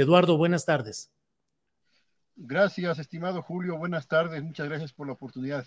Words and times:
Eduardo, 0.00 0.36
buenas 0.36 0.64
tardes. 0.64 1.10
Gracias, 2.36 2.98
estimado 2.98 3.42
Julio. 3.42 3.76
Buenas 3.76 4.08
tardes. 4.08 4.42
Muchas 4.42 4.68
gracias 4.68 4.92
por 4.92 5.06
la 5.06 5.12
oportunidad. 5.12 5.66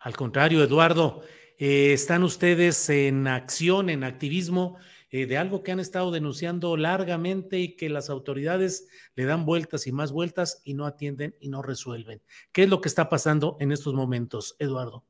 Al 0.00 0.14
contrario, 0.16 0.62
Eduardo, 0.62 1.22
eh, 1.58 1.92
están 1.92 2.22
ustedes 2.22 2.90
en 2.90 3.26
acción, 3.26 3.88
en 3.88 4.04
activismo 4.04 4.76
eh, 5.10 5.26
de 5.26 5.38
algo 5.38 5.62
que 5.62 5.72
han 5.72 5.80
estado 5.80 6.10
denunciando 6.10 6.76
largamente 6.76 7.58
y 7.58 7.76
que 7.76 7.88
las 7.88 8.10
autoridades 8.10 8.88
le 9.14 9.24
dan 9.24 9.46
vueltas 9.46 9.86
y 9.86 9.92
más 9.92 10.12
vueltas 10.12 10.60
y 10.64 10.74
no 10.74 10.84
atienden 10.84 11.34
y 11.40 11.48
no 11.48 11.62
resuelven. 11.62 12.20
¿Qué 12.52 12.64
es 12.64 12.68
lo 12.68 12.80
que 12.80 12.88
está 12.88 13.08
pasando 13.08 13.56
en 13.60 13.72
estos 13.72 13.94
momentos, 13.94 14.54
Eduardo? 14.58 15.04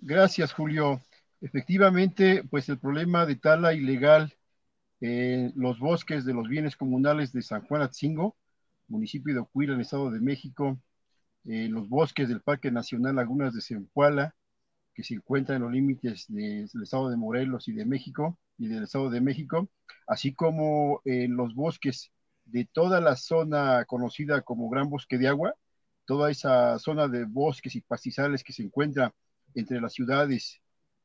Gracias, 0.00 0.52
Julio. 0.52 1.00
Efectivamente, 1.40 2.42
pues 2.50 2.68
el 2.68 2.78
problema 2.78 3.24
de 3.26 3.36
tala 3.36 3.72
ilegal 3.72 4.34
en 5.00 5.52
los 5.56 5.78
bosques 5.78 6.24
de 6.24 6.34
los 6.34 6.48
bienes 6.48 6.76
comunales 6.76 7.32
de 7.32 7.42
San 7.42 7.62
Juan 7.66 7.82
Atzingo, 7.82 8.36
municipio 8.88 9.34
de 9.34 9.40
Ocuila, 9.40 9.72
en 9.72 9.80
el 9.80 9.82
Estado 9.82 10.10
de 10.10 10.20
México, 10.20 10.78
en 11.44 11.72
los 11.72 11.88
bosques 11.88 12.28
del 12.28 12.42
Parque 12.42 12.70
Nacional 12.70 13.16
Lagunas 13.16 13.54
de 13.54 13.60
Zempoala, 13.60 14.34
que 14.94 15.02
se 15.04 15.14
encuentran 15.14 15.56
en 15.56 15.62
los 15.62 15.72
límites 15.72 16.26
del 16.28 16.68
Estado 16.82 17.10
de 17.10 17.16
Morelos 17.16 17.68
y 17.68 17.72
de 17.72 17.84
México, 17.84 18.38
y 18.58 18.68
del 18.68 18.84
Estado 18.84 19.10
de 19.10 19.20
México, 19.20 19.68
así 20.06 20.34
como 20.34 21.02
en 21.04 21.36
los 21.36 21.54
bosques 21.54 22.10
de 22.46 22.64
toda 22.64 23.00
la 23.00 23.16
zona 23.16 23.84
conocida 23.84 24.42
como 24.42 24.70
Gran 24.70 24.88
Bosque 24.88 25.18
de 25.18 25.28
Agua, 25.28 25.54
toda 26.06 26.30
esa 26.30 26.78
zona 26.78 27.08
de 27.08 27.24
bosques 27.24 27.74
y 27.74 27.80
pastizales 27.80 28.44
que 28.44 28.52
se 28.52 28.62
encuentra 28.62 29.12
entre 29.54 29.80
las 29.80 29.92
ciudades 29.92 30.60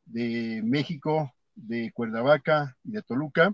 de 0.05 0.61
México, 0.63 1.33
de 1.55 1.91
Cuernavaca 1.93 2.77
y 2.83 2.91
de 2.91 3.01
Toluca, 3.01 3.53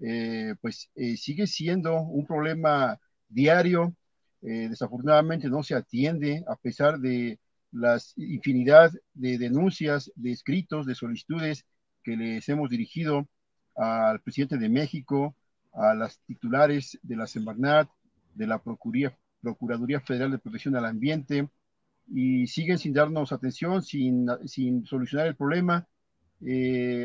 eh, 0.00 0.54
pues 0.60 0.90
eh, 0.94 1.16
sigue 1.16 1.46
siendo 1.46 2.00
un 2.00 2.26
problema 2.26 2.98
diario. 3.28 3.94
Eh, 4.42 4.68
desafortunadamente 4.68 5.48
no 5.48 5.62
se 5.62 5.74
atiende 5.74 6.44
a 6.46 6.54
pesar 6.56 6.98
de 6.98 7.40
la 7.72 7.98
infinidad 8.16 8.92
de 9.14 9.38
denuncias, 9.38 10.12
de 10.14 10.30
escritos, 10.32 10.86
de 10.86 10.94
solicitudes 10.94 11.66
que 12.04 12.16
les 12.16 12.48
hemos 12.48 12.70
dirigido 12.70 13.28
al 13.76 14.20
presidente 14.20 14.56
de 14.56 14.68
México, 14.68 15.36
a 15.72 15.94
las 15.94 16.20
titulares 16.20 16.98
de 17.02 17.16
la 17.16 17.26
Semarnat, 17.26 17.88
de 18.34 18.46
la 18.46 18.62
Procuraduría 18.62 20.00
Federal 20.00 20.30
de 20.30 20.38
Protección 20.38 20.76
al 20.76 20.86
Ambiente, 20.86 21.48
y 22.08 22.46
siguen 22.46 22.78
sin 22.78 22.94
darnos 22.94 23.32
atención, 23.32 23.82
sin, 23.82 24.26
sin 24.46 24.86
solucionar 24.86 25.26
el 25.26 25.36
problema. 25.36 25.86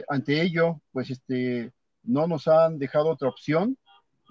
ante 0.07 0.41
ello, 0.41 0.81
pues 0.91 1.09
este, 1.09 1.73
no 2.03 2.27
nos 2.27 2.47
han 2.47 2.79
dejado 2.79 3.09
otra 3.09 3.29
opción 3.29 3.77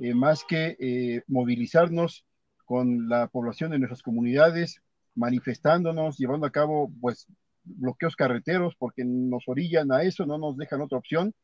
eh, 0.00 0.15
más 0.15 0.44
que 0.44 0.77
eh, 0.81 1.22
movilizarnos 1.27 2.25
con 2.65 3.09
la 3.09 3.28
población 3.28 3.71
de 3.71 3.78
nuestras 3.78 4.03
comunidades, 4.03 4.83
manifestándonos, 5.15 6.19
llevando 6.19 6.47
a 6.47 6.50
cabo 6.50 6.91
pues 7.00 7.27
bloqueos 7.65 8.16
carreteros 8.16 8.75
porque 8.77 9.05
nos 9.05 9.44
orillan 9.47 9.93
a 9.93 10.03
eso, 10.03 10.27
no 10.27 10.38
nos 10.38 10.56
dejan 10.56 10.81
otra 10.81 10.99
opción. 10.99 11.34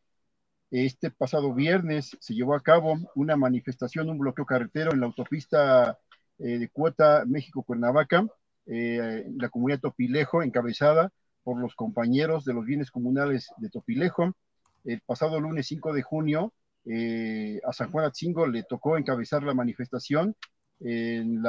Este 0.71 1.11
pasado 1.11 1.55
viernes 1.55 2.17
se 2.21 2.35
llevó 2.35 2.55
a 2.55 2.63
cabo 2.63 2.97
una 3.15 3.37
manifestación, 3.37 4.11
un 4.11 4.19
bloqueo 4.19 4.47
carretero 4.47 4.93
en 4.93 5.01
la 5.01 5.07
autopista 5.07 5.99
eh, 6.39 6.59
de 6.59 6.69
cuota 6.69 7.25
México-Cuernavaca, 7.27 8.27
la 8.67 9.49
comunidad 9.49 9.81
Topilejo, 9.81 10.43
encabezada 10.43 11.11
por 11.43 11.59
los 11.59 11.75
compañeros 11.75 12.45
de 12.45 12.53
los 12.53 12.67
bienes 12.67 12.91
comunales 12.91 13.49
de 13.57 13.71
Topilejo, 13.71 14.35
el 14.85 15.01
pasado 15.01 15.41
lunes 15.41 15.67
5 15.67 15.93
de 15.93 16.03
junio 16.03 16.53
eh, 16.85 17.61
a 17.65 17.73
San 17.73 17.91
Juan 17.91 18.07
Atzingo 18.07 18.47
le 18.47 18.63
tocó 18.63 18.97
encabezar 18.97 19.43
la 19.43 19.55
manifestación 19.55 20.35
en 20.81 21.43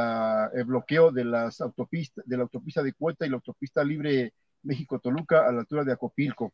el 0.53 0.63
bloqueo 0.65 1.11
de 1.11 1.23
las 1.23 1.61
autopistas, 1.61 2.25
de 2.25 2.35
la 2.35 2.43
autopista 2.43 2.81
de 2.81 2.93
Cueta 2.93 3.25
y 3.25 3.29
la 3.29 3.35
autopista 3.35 3.83
libre 3.83 4.33
México-Toluca 4.63 5.47
a 5.47 5.51
la 5.51 5.61
altura 5.61 5.83
de 5.83 5.93
Acopilco. 5.93 6.53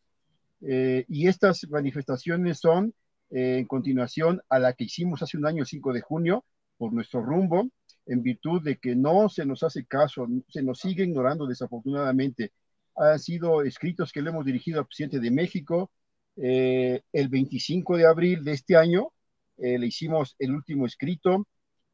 Eh, 0.62 1.06
y 1.08 1.28
estas 1.28 1.68
manifestaciones 1.70 2.60
son 2.60 2.94
eh, 3.30 3.58
en 3.60 3.66
continuación 3.66 4.42
a 4.50 4.60
la 4.60 4.74
que 4.74 4.86
hicimos 4.86 5.22
hace 5.22 5.38
un 5.38 5.46
año, 5.46 5.66
5 5.66 5.94
de 5.94 6.02
junio, 6.02 6.46
por 6.78 6.94
nuestro 6.94 7.22
rumbo, 7.22 7.68
en 8.06 8.22
virtud 8.22 8.62
de 8.62 8.78
que 8.78 8.96
no 8.96 9.30
se 9.30 9.46
nos 9.46 9.64
hace 9.64 9.86
caso, 9.86 10.28
se 10.50 10.62
nos 10.62 10.80
sigue 10.80 11.04
ignorando 11.04 11.48
desafortunadamente. 11.48 12.52
Han 12.96 13.20
sido 13.20 13.64
escritos 13.64 14.12
que 14.12 14.22
le 14.22 14.30
hemos 14.30 14.46
dirigido 14.46 14.80
al 14.80 14.86
presidente 14.86 15.20
de 15.20 15.32
México, 15.32 15.92
eh, 16.38 17.02
el 17.14 17.30
25 17.30 17.98
de 17.98 18.06
abril 18.06 18.44
de 18.44 18.54
este 18.54 18.76
año 18.76 19.12
eh, 19.58 19.78
le 19.80 19.88
hicimos 19.88 20.36
el 20.40 20.52
último 20.52 20.86
escrito, 20.86 21.48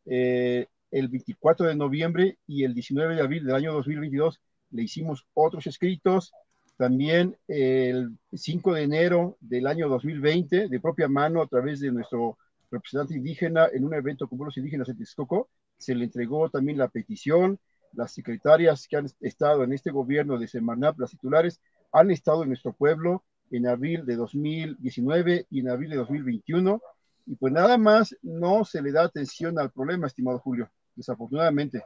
eh, 0.06 0.68
el 0.90 1.08
24 1.08 1.68
de 1.68 1.76
noviembre 1.76 2.38
y 2.48 2.64
el 2.64 2.74
19 2.74 3.16
de 3.16 3.22
abril 3.22 3.46
del 3.46 3.56
año 3.56 3.74
2022 3.74 4.42
le 4.72 4.84
hicimos 4.84 5.26
otros 5.34 5.68
escritos, 5.68 6.32
también 6.78 7.38
el 7.48 8.18
5 8.34 8.74
de 8.74 8.84
enero 8.84 9.38
del 9.40 9.68
año 9.68 9.88
2020, 9.90 10.70
de 10.70 10.80
propia 10.80 11.08
mano 11.08 11.42
a 11.42 11.48
través 11.48 11.80
de 11.80 11.92
nuestro 11.92 12.38
representante 12.72 13.16
indígena 13.16 13.68
en 13.72 13.84
un 13.84 13.94
evento 13.94 14.28
con 14.28 14.40
los 14.40 14.58
indígenas 14.58 14.90
en 14.90 14.98
Texcoco, 14.98 15.50
se 15.78 15.94
le 15.94 16.06
entregó 16.06 16.50
también 16.50 16.78
la 16.78 16.88
petición, 16.88 17.60
las 17.94 18.14
secretarias 18.14 18.88
que 18.88 18.98
han 18.98 19.08
estado 19.20 19.64
en 19.64 19.74
este 19.74 19.92
gobierno 19.92 20.40
de 20.40 20.48
Semarnap, 20.48 21.00
las 21.00 21.12
titulares, 21.12 21.60
han 21.92 22.10
estado 22.10 22.44
en 22.44 22.50
nuestro 22.50 22.74
pueblo, 22.74 23.24
en 23.52 23.68
abril 23.68 24.06
de 24.06 24.16
2019 24.16 25.48
y 25.50 25.60
en 25.60 25.70
abril 25.70 25.92
de 25.92 25.98
2021. 25.98 26.82
Y 27.28 27.36
pues 27.36 27.54
nada 27.54 27.78
más 27.78 28.16
no 28.22 28.66
se 28.66 28.82
le 28.82 28.92
da 28.92 29.04
atención 29.04 29.60
al 29.60 29.72
problema, 29.72 30.08
estimado 30.08 30.40
Julio, 30.40 30.70
desafortunadamente. 30.96 31.84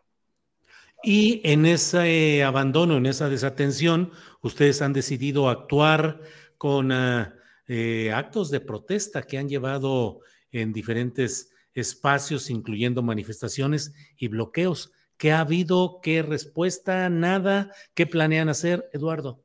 Y 1.04 1.42
en 1.44 1.66
ese 1.66 2.44
abandono, 2.44 2.98
en 2.98 3.06
esa 3.06 3.30
desatención, 3.30 4.12
ustedes 4.42 4.82
han 4.82 4.94
decidido 4.94 5.50
actuar 5.50 6.22
con 6.58 6.92
ah, 6.92 7.36
eh, 7.68 8.12
actos 8.14 8.50
de 8.50 8.60
protesta 8.60 9.24
que 9.24 9.38
han 9.38 9.50
llevado 9.50 10.22
en 10.52 10.72
diferentes 10.72 11.52
espacios, 11.74 12.50
incluyendo 12.50 13.04
manifestaciones 13.04 13.94
y 14.18 14.30
bloqueos. 14.30 14.94
¿Qué 15.18 15.32
ha 15.32 15.42
habido? 15.42 16.00
¿Qué 16.02 16.22
respuesta? 16.22 17.10
¿Nada? 17.10 17.72
¿Qué 17.94 18.08
planean 18.08 18.50
hacer, 18.50 18.90
Eduardo? 18.94 19.44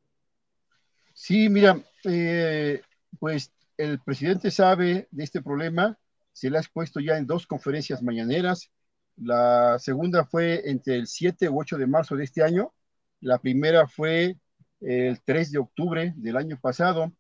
Sí, 1.13 1.49
mira, 1.49 1.83
eh, 2.05 2.83
pues 3.19 3.53
el 3.77 4.01
presidente 4.01 4.51
sabe 4.51 5.09
de 5.11 5.25
este 5.25 5.43
problema, 5.43 5.99
se 6.33 6.51
le 6.51 6.59
ha 6.59 6.61
expuesto 6.61 7.01
ya 7.01 7.17
en 7.17 7.27
dos 7.27 7.47
conferencias 7.47 8.03
mañaneras. 8.03 8.71
La 9.17 9.79
segunda 9.79 10.25
fue 10.25 10.69
entre 10.71 10.97
el 10.97 11.07
7 11.07 11.49
u 11.49 11.61
8 11.61 11.79
de 11.79 11.87
marzo 11.87 12.17
de 12.17 12.25
este 12.25 12.43
año. 12.43 12.73
La 13.21 13.39
primera 13.39 13.87
fue 13.87 14.37
el 14.81 15.21
3 15.23 15.53
de 15.53 15.59
octubre 15.59 16.15
del 16.17 16.37
año 16.37 16.59
pasado. 16.61 17.13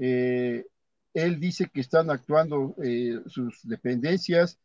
Eh, 0.00 0.64
él 1.12 1.40
dice 1.40 1.68
que 1.72 1.80
están 1.80 2.10
actuando 2.10 2.74
eh, 2.82 3.20
sus 3.26 3.60
dependencias, 3.62 4.58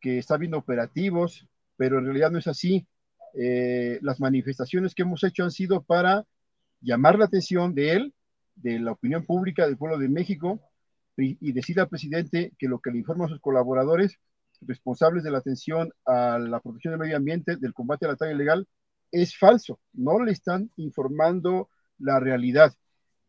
que 0.00 0.18
está 0.18 0.34
habiendo 0.34 0.58
operativos, 0.58 1.46
pero 1.76 1.98
en 1.98 2.06
realidad 2.06 2.30
no 2.30 2.38
es 2.38 2.46
así. 2.46 2.86
Las 3.34 4.20
manifestaciones 4.20 4.94
que 4.94 5.02
hemos 5.02 5.24
hecho 5.24 5.42
han 5.42 5.50
sido 5.50 5.82
para 5.82 6.26
llamar 6.82 7.18
la 7.18 7.24
atención 7.24 7.74
de 7.74 7.92
él, 7.92 8.14
de 8.54 8.78
la 8.78 8.92
opinión 8.92 9.24
pública 9.24 9.66
del 9.66 9.76
pueblo 9.78 9.98
de 9.98 10.08
México, 10.08 10.60
y, 11.16 11.36
y 11.40 11.52
decirle 11.52 11.82
al 11.82 11.88
presidente 11.88 12.52
que 12.58 12.68
lo 12.68 12.80
que 12.80 12.90
le 12.90 12.98
informa 12.98 13.26
a 13.26 13.28
sus 13.28 13.40
colaboradores 13.40 14.18
responsables 14.66 15.24
de 15.24 15.30
la 15.30 15.38
atención 15.38 15.92
a 16.06 16.38
la 16.38 16.60
protección 16.60 16.92
del 16.92 17.00
medio 17.00 17.16
ambiente, 17.16 17.56
del 17.56 17.74
combate 17.74 18.06
a 18.06 18.10
la 18.10 18.16
talla 18.16 18.32
ilegal, 18.32 18.66
es 19.10 19.36
falso. 19.36 19.78
No 19.92 20.22
le 20.24 20.32
están 20.32 20.70
informando 20.76 21.68
la 21.98 22.18
realidad. 22.20 22.72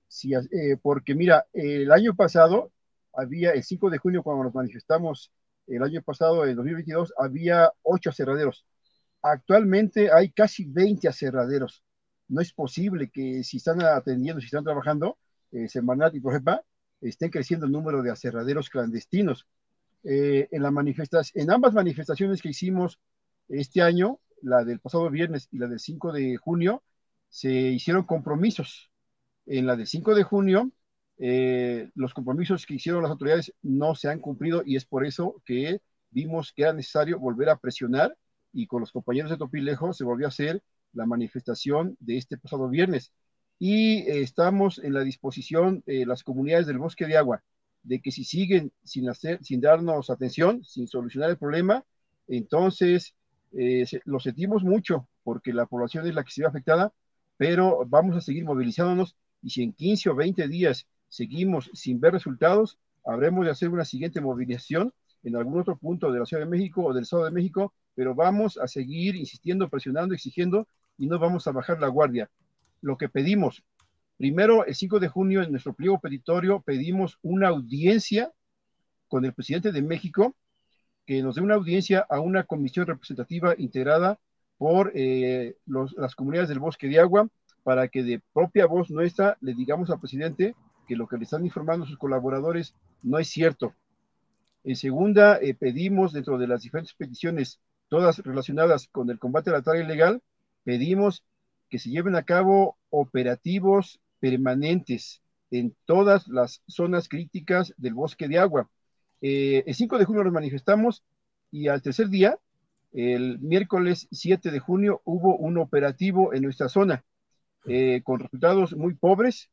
Si, 0.08 0.34
eh, 0.34 0.78
porque 0.82 1.16
mira, 1.16 1.46
el 1.54 1.92
año 1.92 2.16
pasado, 2.16 2.72
había, 3.14 3.52
el 3.52 3.64
5 3.64 3.90
de 3.90 3.98
junio, 3.98 4.24
cuando 4.24 4.44
nos 4.44 4.56
manifestamos, 4.56 5.32
el 5.68 5.84
año 5.84 6.02
pasado, 6.02 6.46
en 6.46 6.56
2022, 6.56 7.14
había 7.18 7.72
ocho 7.84 8.10
aserraderos. 8.10 8.66
Actualmente 9.22 10.12
hay 10.12 10.32
casi 10.32 10.66
20 10.66 11.08
aserraderos. 11.08 11.84
No 12.28 12.42
es 12.42 12.54
posible 12.54 13.10
que 13.10 13.44
si 13.44 13.58
están 13.58 13.82
atendiendo, 13.82 14.40
si 14.42 14.46
están 14.46 14.64
trabajando, 14.64 15.18
eh, 15.52 15.68
Semanat 15.68 16.16
y 16.16 16.20
Projepa, 16.20 16.64
estén 17.02 17.30
creciendo 17.30 17.66
el 17.66 17.72
número 17.72 18.02
de 18.02 18.12
aserraderos 18.12 18.70
clandestinos. 18.70 19.48
Eh, 20.04 20.48
en, 20.52 20.64
la 20.64 20.74
en 21.34 21.52
ambas 21.52 21.74
manifestaciones 21.74 22.42
que 22.42 22.50
hicimos 22.50 23.00
este 23.48 23.82
año, 23.82 24.20
la 24.42 24.64
del 24.64 24.80
pasado 24.80 25.10
viernes 25.10 25.48
y 25.52 25.58
la 25.58 25.68
del 25.68 25.80
5 25.80 26.12
de 26.12 26.38
junio, 26.38 26.84
se 27.30 27.52
hicieron 27.52 28.04
compromisos. 28.04 28.92
En 29.46 29.66
la 29.66 29.76
del 29.76 29.88
5 29.88 30.16
de 30.16 30.24
junio, 30.24 30.72
eh, 31.18 31.90
los 31.96 32.14
compromisos 32.14 32.66
que 32.66 32.76
hicieron 32.76 33.04
las 33.04 33.12
autoridades 33.12 33.54
no 33.62 33.96
se 33.96 34.10
han 34.10 34.20
cumplido 34.20 34.64
y 34.66 34.76
es 34.76 34.86
por 34.86 35.06
eso 35.06 35.42
que 35.46 35.82
vimos 36.10 36.52
que 36.54 36.64
era 36.64 36.74
necesario 36.74 37.20
volver 37.20 37.50
a 37.50 37.58
presionar 37.58 38.18
y 38.52 38.68
con 38.68 38.82
los 38.82 38.92
compañeros 38.92 39.32
de 39.32 39.38
Topilejo 39.38 39.94
se 39.94 40.04
volvió 40.04 40.28
a 40.28 40.30
hacer 40.30 40.62
la 40.94 41.06
manifestación 41.06 41.98
de 42.00 42.18
este 42.18 42.38
pasado 42.38 42.70
viernes. 42.70 43.12
Y 43.60 44.00
eh, 44.00 44.22
estamos 44.22 44.80
en 44.80 44.94
la 44.94 45.02
disposición, 45.02 45.84
de 45.86 46.06
las 46.06 46.24
comunidades 46.24 46.68
del 46.68 46.80
bosque 46.80 47.06
de 47.06 47.18
agua, 47.18 47.44
de 47.84 48.02
que 48.02 48.12
si 48.12 48.24
siguen 48.24 48.72
sin, 48.84 49.10
hacer, 49.10 49.44
sin 49.44 49.62
darnos 49.62 50.10
atención, 50.10 50.64
sin 50.64 50.88
solucionar 50.88 51.30
el 51.30 51.38
problema, 51.38 51.84
entonces 52.28 53.16
eh, 53.54 53.86
lo 54.06 54.20
sentimos 54.20 54.64
mucho 54.64 55.08
porque 55.24 55.54
la 55.54 55.66
población 55.66 56.08
es 56.08 56.16
la 56.16 56.24
que 56.24 56.32
se 56.32 56.42
ve 56.42 56.48
afectada, 56.48 56.94
pero 57.38 57.86
vamos 57.88 58.16
a 58.16 58.22
seguir 58.22 58.46
movilizándonos 58.46 59.16
y 59.42 59.50
si 59.50 59.64
en 59.64 59.74
15 59.74 60.10
o 60.10 60.16
20 60.16 60.48
días 60.48 60.88
seguimos 61.10 61.70
sin 61.74 62.00
ver 62.00 62.14
resultados, 62.14 62.80
habremos 63.06 63.46
de 63.46 63.52
hacer 63.52 63.70
una 63.70 63.86
siguiente 63.86 64.22
movilización 64.22 64.94
en 65.24 65.36
algún 65.36 65.60
otro 65.60 65.78
punto 65.78 66.12
de 66.12 66.20
la 66.20 66.26
Ciudad 66.26 66.44
de 66.44 66.50
México 66.50 66.84
o 66.84 66.94
del 66.94 67.04
Estado 67.04 67.26
de 67.26 67.32
México, 67.32 67.74
pero 67.96 68.16
vamos 68.16 68.58
a 68.58 68.68
seguir 68.68 69.16
insistiendo, 69.16 69.70
presionando, 69.70 70.14
exigiendo 70.14 70.68
y 70.98 71.08
no 71.08 71.20
vamos 71.20 71.48
a 71.48 71.52
bajar 71.52 71.80
la 71.80 71.88
guardia. 71.88 72.30
Lo 72.82 72.98
que 72.98 73.10
pedimos 73.10 73.64
Primero, 74.18 74.66
el 74.66 74.76
5 74.76 75.00
de 75.00 75.08
junio, 75.08 75.42
en 75.42 75.52
nuestro 75.52 75.74
pliego 75.74 76.00
petitorio, 76.00 76.62
pedimos 76.62 77.18
una 77.24 77.50
audiencia 77.50 78.32
con 79.08 79.26
el 79.26 79.34
presidente 79.34 79.72
de 79.72 79.82
México, 79.82 80.36
que 81.06 81.22
nos 81.22 81.36
dé 81.36 81.42
una 81.42 81.56
audiencia 81.56 82.06
a 82.10 82.20
una 82.20 82.44
comisión 82.44 82.86
representativa 82.86 83.56
integrada 83.58 84.20
por 84.58 84.92
eh, 84.96 85.58
las 85.66 86.16
comunidades 86.16 86.50
del 86.50 86.60
bosque 86.60 86.88
de 86.88 87.00
agua, 87.00 87.28
para 87.64 87.88
que 87.88 88.04
de 88.04 88.22
propia 88.34 88.66
voz 88.66 88.92
nuestra 88.92 89.38
le 89.42 89.54
digamos 89.56 89.90
al 89.90 90.00
presidente 90.00 90.56
que 90.88 90.96
lo 90.96 91.08
que 91.08 91.18
le 91.18 91.24
están 91.24 91.46
informando 91.46 91.86
sus 91.86 91.98
colaboradores 91.98 92.76
no 93.02 93.20
es 93.20 93.28
cierto. 93.28 93.74
En 94.64 94.76
segunda, 94.76 95.38
eh, 95.42 95.54
pedimos 95.54 96.14
dentro 96.14 96.38
de 96.38 96.48
las 96.48 96.62
diferentes 96.62 96.94
peticiones, 96.94 97.60
todas 97.90 98.20
relacionadas 98.20 98.88
con 98.88 99.10
el 99.10 99.20
combate 99.20 99.50
a 99.50 99.54
la 99.54 99.62
tarea 99.64 99.84
ilegal, 99.84 100.22
pedimos 100.64 101.24
que 101.70 101.80
se 101.80 101.90
lleven 101.90 102.16
a 102.16 102.24
cabo 102.24 102.78
operativos 102.90 104.00
permanentes 104.20 105.22
en 105.52 105.76
todas 105.86 106.28
las 106.28 106.64
zonas 106.68 107.10
críticas 107.10 107.74
del 107.78 107.94
bosque 107.94 108.28
de 108.28 108.40
agua. 108.40 108.70
Eh, 109.22 109.64
el 109.66 109.76
5 109.76 109.98
de 109.98 110.06
junio 110.06 110.24
nos 110.24 110.34
manifestamos 110.34 111.04
y 111.52 111.68
al 111.68 111.82
tercer 111.82 112.10
día, 112.10 112.38
el 112.92 113.40
miércoles 113.40 114.08
7 114.12 114.52
de 114.52 114.60
junio, 114.60 115.02
hubo 115.06 115.36
un 115.38 115.58
operativo 115.58 116.34
en 116.34 116.44
nuestra 116.44 116.70
zona 116.70 117.04
eh, 117.66 118.02
con 118.04 118.20
resultados 118.20 118.76
muy 118.76 118.94
pobres, 118.94 119.50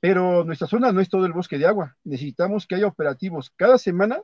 pero 0.00 0.44
nuestra 0.44 0.66
zona 0.66 0.92
no 0.92 1.00
es 1.00 1.08
todo 1.08 1.26
el 1.26 1.32
bosque 1.32 1.58
de 1.58 1.66
agua. 1.66 1.96
Necesitamos 2.04 2.66
que 2.66 2.76
haya 2.76 2.86
operativos 2.86 3.50
cada 3.56 3.78
semana 3.78 4.22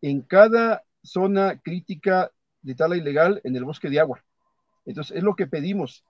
en 0.00 0.22
cada 0.22 0.82
zona 1.02 1.60
crítica 1.60 2.30
de 2.62 2.74
tala 2.74 2.96
ilegal 2.96 3.40
en 3.44 3.56
el 3.56 3.64
bosque 3.64 3.90
de 3.90 4.00
agua. 4.00 4.24
Entonces, 4.84 5.16
es 5.16 5.22
lo 5.22 5.34
que 5.34 5.46
pedimos. 5.46 6.04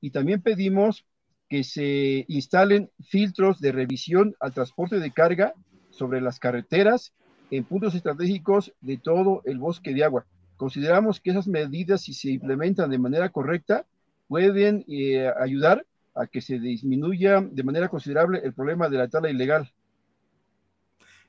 Y 0.00 0.10
también 0.10 0.42
pedimos 0.42 1.06
que 1.48 1.64
se 1.64 2.24
instalen 2.28 2.90
filtros 3.08 3.60
de 3.60 3.72
revisión 3.72 4.34
al 4.40 4.52
transporte 4.52 4.98
de 4.98 5.12
carga 5.12 5.54
sobre 5.90 6.20
las 6.20 6.38
carreteras 6.38 7.12
en 7.50 7.64
puntos 7.64 7.94
estratégicos 7.94 8.72
de 8.80 8.96
todo 8.96 9.42
el 9.44 9.58
bosque 9.58 9.94
de 9.94 10.04
agua. 10.04 10.26
Consideramos 10.56 11.20
que 11.20 11.30
esas 11.30 11.46
medidas, 11.46 12.02
si 12.02 12.14
se 12.14 12.30
implementan 12.30 12.90
de 12.90 12.98
manera 12.98 13.28
correcta, 13.28 13.86
pueden 14.28 14.84
eh, 14.88 15.30
ayudar 15.40 15.84
a 16.14 16.26
que 16.26 16.40
se 16.40 16.58
disminuya 16.58 17.40
de 17.40 17.62
manera 17.62 17.88
considerable 17.88 18.40
el 18.44 18.54
problema 18.54 18.88
de 18.88 18.98
la 18.98 19.08
tala 19.08 19.30
ilegal. 19.30 19.72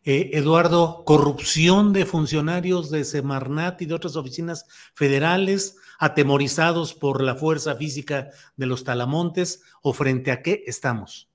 Eh, 0.08 0.38
Eduardo, 0.38 1.04
corrupción 1.04 1.92
de 1.92 2.06
funcionarios 2.06 2.92
de 2.92 3.04
Semarnat 3.04 3.82
y 3.82 3.88
de 3.88 3.96
otras 3.96 4.16
oficinas 4.16 4.68
federales 4.94 5.78
atemorizados 5.98 6.94
por 6.94 7.24
la 7.24 7.34
fuerza 7.34 7.76
física 7.76 8.30
de 8.56 8.68
los 8.68 8.84
talamontes 8.84 9.64
o 9.82 9.94
frente 9.94 10.32
a 10.32 10.44
qué 10.44 10.64
estamos? 10.68 11.28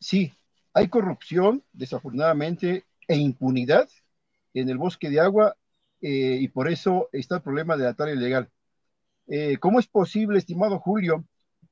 Sí, 0.00 0.32
hay 0.72 0.88
corrupción, 0.88 1.62
desafortunadamente, 1.72 2.86
e 3.06 3.16
impunidad 3.18 3.88
en 4.52 4.68
el 4.68 4.76
bosque 4.76 5.08
de 5.08 5.20
agua 5.20 5.54
eh, 6.00 6.38
y 6.40 6.48
por 6.48 6.68
eso 6.68 7.08
está 7.12 7.36
el 7.36 7.42
problema 7.42 7.76
de 7.76 7.84
la 7.84 7.94
tala 7.94 8.14
ilegal. 8.14 8.50
Eh, 9.28 9.58
¿Cómo 9.58 9.78
es 9.78 9.86
posible, 9.86 10.38
estimado 10.38 10.80
Julio, 10.80 11.24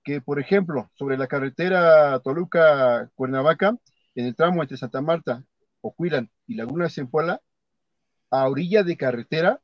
que, 0.05 0.21
por 0.21 0.39
ejemplo, 0.39 0.93
sobre 0.95 1.19
la 1.19 1.27
carretera 1.27 2.21
Toluca-Cuernavaca, 2.21 3.77
en 4.15 4.27
el 4.27 4.37
tramo 4.37 4.63
entre 4.63 4.77
Santa 4.77 5.01
Marta 5.01 5.45
Ocuilan 5.83 6.31
y 6.47 6.55
Laguna 6.55 6.89
Zempoala, 6.89 7.43
a 8.31 8.49
orilla 8.49 8.83
de 8.83 8.97
carretera, 8.97 9.61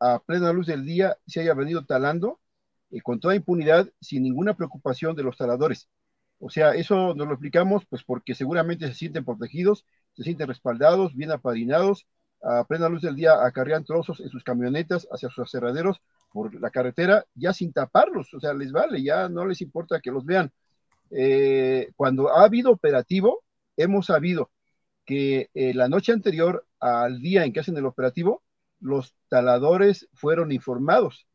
a 0.00 0.18
plena 0.18 0.52
luz 0.52 0.66
del 0.66 0.84
día, 0.84 1.16
se 1.26 1.40
haya 1.40 1.54
venido 1.54 1.84
talando 1.84 2.40
eh, 2.90 3.00
con 3.00 3.20
toda 3.20 3.36
impunidad, 3.36 3.88
sin 4.00 4.24
ninguna 4.24 4.54
preocupación 4.54 5.14
de 5.14 5.22
los 5.22 5.36
taladores. 5.36 5.88
O 6.38 6.50
sea, 6.50 6.74
eso 6.74 7.14
nos 7.14 7.26
lo 7.26 7.34
explicamos 7.34 7.86
pues 7.86 8.02
porque 8.02 8.34
seguramente 8.34 8.88
se 8.88 8.94
sienten 8.94 9.24
protegidos, 9.24 9.86
se 10.14 10.24
sienten 10.24 10.48
respaldados, 10.48 11.14
bien 11.14 11.30
apadrinados, 11.30 12.06
a 12.42 12.64
plena 12.64 12.88
luz 12.88 13.02
del 13.02 13.16
día 13.16 13.44
acarrean 13.44 13.84
trozos 13.84 14.20
en 14.20 14.28
sus 14.28 14.44
camionetas 14.44 15.08
hacia 15.10 15.30
sus 15.30 15.44
aserraderos 15.44 16.00
por 16.32 16.54
la 16.60 16.70
carretera, 16.70 17.24
ya 17.34 17.52
sin 17.52 17.72
taparlos, 17.72 18.32
o 18.34 18.40
sea, 18.40 18.52
les 18.52 18.72
vale, 18.72 19.02
ya 19.02 19.28
no 19.28 19.46
les 19.46 19.62
importa 19.62 20.00
que 20.00 20.10
los 20.10 20.24
vean. 20.24 20.52
Eh, 21.10 21.92
cuando 21.96 22.28
ha 22.30 22.44
habido 22.44 22.70
operativo, 22.70 23.42
hemos 23.76 24.06
sabido 24.06 24.50
que 25.06 25.50
eh, 25.54 25.72
la 25.72 25.88
noche 25.88 26.12
anterior 26.12 26.66
al 26.80 27.20
día 27.20 27.44
en 27.44 27.52
que 27.52 27.60
hacen 27.60 27.76
el 27.76 27.86
operativo, 27.86 28.42
los 28.80 29.14
taladores 29.28 30.08
fueron 30.12 30.52
informados, 30.52 31.26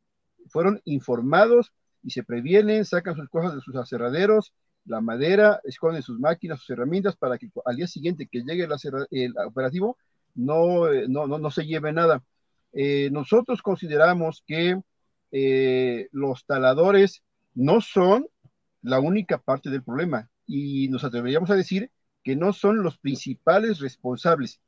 fueron 0.49 0.81
informados 0.85 1.73
y 2.03 2.11
se 2.11 2.23
previenen, 2.23 2.85
sacan 2.85 3.15
sus 3.15 3.29
cosas 3.29 3.55
de 3.55 3.61
sus 3.61 3.75
aserraderos, 3.75 4.53
la 4.85 5.01
madera, 5.01 5.61
esconden 5.63 6.03
sus 6.03 6.19
máquinas, 6.19 6.59
sus 6.59 6.71
herramientas 6.71 7.15
para 7.15 7.37
que 7.37 7.49
al 7.65 7.75
día 7.75 7.87
siguiente 7.87 8.27
que 8.29 8.43
llegue 8.43 8.67
el, 9.11 9.33
operativo 9.47 9.97
no, 10.35 10.91
eh, 10.91 11.05
no, 11.07 11.27
no, 11.27 11.37
no, 11.37 11.51
se 11.51 11.65
lleve 11.65 11.93
nada. 11.93 12.23
Eh, 12.73 13.09
nosotros 13.11 13.61
consideramos 13.61 14.43
que 14.45 14.79
los 16.11 16.45
taladores 16.45 17.23
no 17.53 17.79
son 17.79 18.27
la 18.81 18.99
única 18.99 19.37
parte 19.37 19.69
del 19.69 19.81
problema 19.81 20.29
y 20.45 20.89
nos 20.89 21.05
atreveríamos 21.05 21.49
a 21.51 21.55
decir 21.55 21.89
que 22.23 22.35
no 22.35 22.53
son 22.53 22.83
los 22.83 22.97
principales 22.97 23.79
responsables. 23.79 24.61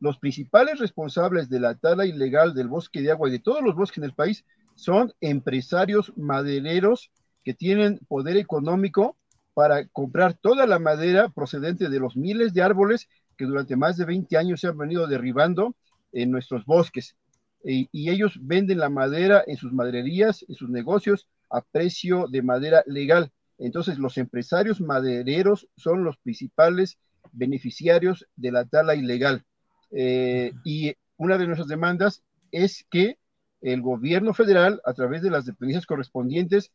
Los 0.00 0.18
principales 0.18 0.78
responsables 0.78 1.48
de 1.48 1.60
la 1.60 1.74
tala 1.74 2.06
ilegal 2.06 2.54
del 2.54 2.68
bosque 2.68 3.00
de 3.00 3.10
agua 3.10 3.28
y 3.28 3.32
de 3.32 3.38
todos 3.38 3.62
los 3.62 3.74
bosques 3.74 3.98
en 3.98 4.04
el 4.04 4.14
país 4.14 4.44
son 4.74 5.12
empresarios 5.20 6.12
madereros 6.16 7.10
que 7.42 7.54
tienen 7.54 7.98
poder 8.08 8.36
económico 8.36 9.16
para 9.54 9.86
comprar 9.88 10.34
toda 10.34 10.66
la 10.66 10.78
madera 10.78 11.28
procedente 11.28 11.88
de 11.88 12.00
los 12.00 12.16
miles 12.16 12.52
de 12.54 12.62
árboles 12.62 13.08
que 13.36 13.44
durante 13.44 13.76
más 13.76 13.96
de 13.96 14.04
20 14.04 14.36
años 14.36 14.60
se 14.60 14.68
han 14.68 14.78
venido 14.78 15.06
derribando 15.06 15.76
en 16.12 16.30
nuestros 16.30 16.64
bosques. 16.64 17.16
Y, 17.64 17.88
y 17.92 18.10
ellos 18.10 18.38
venden 18.40 18.78
la 18.78 18.90
madera 18.90 19.42
en 19.46 19.56
sus 19.56 19.72
madererías, 19.72 20.44
en 20.48 20.54
sus 20.54 20.68
negocios, 20.68 21.28
a 21.50 21.62
precio 21.62 22.26
de 22.28 22.42
madera 22.42 22.82
legal. 22.86 23.32
Entonces, 23.58 23.98
los 23.98 24.18
empresarios 24.18 24.80
madereros 24.80 25.68
son 25.76 26.04
los 26.04 26.16
principales 26.18 26.98
beneficiarios 27.32 28.26
de 28.36 28.52
la 28.52 28.64
tala 28.64 28.94
ilegal. 28.94 29.44
Eh, 29.90 30.52
y 30.64 30.94
una 31.16 31.38
de 31.38 31.46
nuestras 31.46 31.68
demandas 31.68 32.22
es 32.50 32.84
que 32.90 33.18
el 33.60 33.80
gobierno 33.80 34.34
federal, 34.34 34.80
a 34.84 34.92
través 34.92 35.22
de 35.22 35.30
las 35.30 35.46
dependencias 35.46 35.86
correspondientes, 35.86 36.72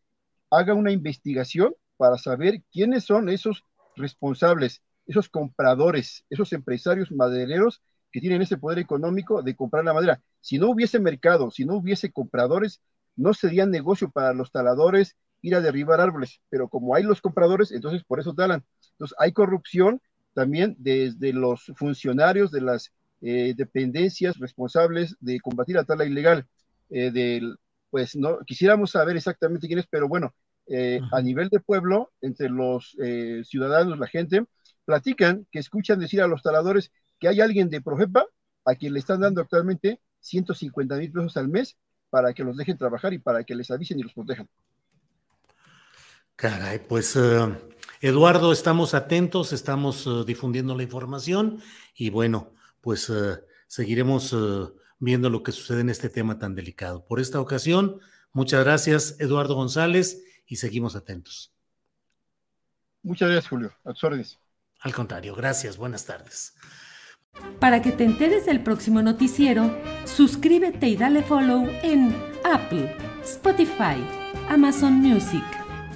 haga 0.50 0.74
una 0.74 0.92
investigación 0.92 1.76
para 1.98 2.18
saber 2.18 2.64
quiénes 2.72 3.04
son 3.04 3.30
esos 3.30 3.64
responsables, 3.96 4.82
esos 5.06 5.30
compradores, 5.30 6.26
esos 6.30 6.54
empresarios 6.54 7.12
madereros 7.12 7.82
que 8.12 8.22
tienen 8.22 8.42
ese 8.42 8.58
poder 8.58 8.80
económico 8.80 9.44
de 9.44 9.56
comprar 9.56 9.86
la 9.86 9.94
madera. 9.94 10.22
Si 10.42 10.58
no 10.58 10.70
hubiese 10.70 11.00
mercado, 11.00 11.52
si 11.52 11.66
no 11.66 11.76
hubiese 11.76 12.12
compradores, 12.12 12.82
no 13.16 13.34
sería 13.34 13.66
negocio 13.66 14.10
para 14.10 14.34
los 14.34 14.52
taladores 14.52 15.16
ir 15.42 15.56
a 15.56 15.62
derribar 15.62 16.02
árboles, 16.02 16.42
pero 16.50 16.68
como 16.68 16.96
hay 16.96 17.04
los 17.04 17.22
compradores, 17.22 17.72
entonces 17.72 18.04
por 18.04 18.20
eso 18.20 18.34
talan. 18.34 18.64
Entonces 18.92 19.16
hay 19.20 19.32
corrupción 19.32 20.02
también 20.34 20.76
desde 20.78 21.34
los 21.34 21.72
funcionarios 21.76 22.52
de 22.52 22.62
las 22.62 22.92
eh, 23.22 23.54
dependencias 23.56 24.38
responsables 24.38 25.16
de 25.20 25.40
combatir 25.40 25.76
la 25.76 25.84
tala 25.84 26.06
ilegal. 26.06 26.48
Eh, 26.90 27.12
del, 27.12 27.58
pues 27.90 28.16
no 28.16 28.40
quisiéramos 28.46 28.92
saber 28.92 29.18
exactamente 29.18 29.68
quién 29.68 29.80
es, 29.80 29.88
pero 29.88 30.08
bueno, 30.08 30.34
eh, 30.68 31.00
a 31.12 31.22
nivel 31.22 31.50
de 31.50 31.60
pueblo, 31.60 32.12
entre 32.22 32.50
los 32.50 32.96
ciudadanos, 33.44 33.98
la 33.98 34.08
gente, 34.08 34.46
platican 34.86 35.48
que 35.52 35.60
escuchan 35.60 36.00
decir 36.00 36.22
a 36.22 36.28
los 36.28 36.42
taladores 36.42 36.92
que 37.20 37.28
hay 37.28 37.42
alguien 37.42 37.70
de 37.70 37.82
Projepa 37.82 38.26
a 38.66 38.76
quien 38.76 38.94
le 38.94 39.00
están 39.00 39.22
dando 39.22 39.42
actualmente 39.42 40.00
150 40.22 40.96
mil 40.96 41.12
pesos 41.12 41.38
al 41.38 41.48
mes 41.48 41.78
para 42.10 42.34
que 42.34 42.44
los 42.44 42.58
dejen 42.58 42.78
trabajar 42.78 43.14
y 43.14 43.20
para 43.20 43.44
que 43.44 43.56
les 43.56 43.72
avisen 43.72 44.00
y 44.00 44.04
los 44.04 44.14
protejan. 44.14 44.48
Caray, 46.40 46.80
pues 46.80 47.18
eh, 47.18 47.54
Eduardo, 48.00 48.54
estamos 48.54 48.94
atentos, 48.94 49.52
estamos 49.52 50.08
eh, 50.08 50.24
difundiendo 50.26 50.74
la 50.74 50.84
información 50.84 51.62
y 51.94 52.12
bueno, 52.12 52.54
pues 52.80 53.10
eh, 53.10 53.44
seguiremos 53.68 54.34
viendo 55.00 55.30
lo 55.30 55.44
que 55.44 55.52
sucede 55.52 55.82
en 55.82 55.90
este 55.90 56.08
tema 56.08 56.40
tan 56.40 56.56
delicado. 56.56 57.06
Por 57.06 57.20
esta 57.20 57.42
ocasión, 57.42 58.00
muchas 58.32 58.64
gracias, 58.64 59.20
Eduardo 59.20 59.56
González, 59.56 60.24
y 60.48 60.56
seguimos 60.56 60.96
atentos. 60.96 61.54
Muchas 63.04 63.28
gracias, 63.30 63.50
Julio. 63.50 63.74
A 63.84 63.92
tus 63.92 64.04
órdenes. 64.06 64.40
Al 64.80 64.94
contrario, 64.94 65.36
gracias. 65.36 65.76
Buenas 65.76 66.06
tardes. 66.06 66.54
Para 67.60 67.82
que 67.82 67.92
te 67.92 68.06
enteres 68.06 68.46
del 68.46 68.64
próximo 68.64 69.02
noticiero, 69.02 69.78
suscríbete 70.06 70.88
y 70.88 70.96
dale 70.96 71.22
follow 71.22 71.68
en 71.84 72.16
Apple, 72.46 72.96
Spotify, 73.24 74.02
Amazon 74.48 74.94
Music, 74.94 75.44